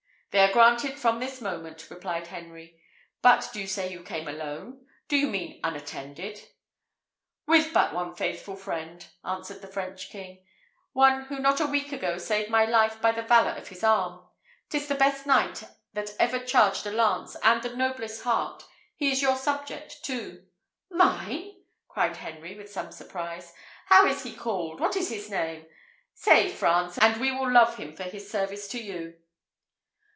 [0.33, 2.81] "They are granted from this moment," replied Henry.
[3.21, 4.85] "But do you say you came alone?
[5.09, 6.41] Do you mean unattended?"
[7.47, 10.45] "With but one faithful friend," answered the French king;
[10.93, 14.25] "one who not a week ago saved my life by the valour of his arm.
[14.69, 18.63] 'Tis the best knight that ever charged a lance, and the noblest heart:
[18.95, 20.45] he is your subject, too."
[20.89, 21.57] "Mine!"
[21.89, 23.53] cried Henry, with some surprise.
[23.87, 24.79] "How is he called?
[24.79, 25.65] What is his name?
[26.13, 29.15] Say, France, and we will love him for his service to you."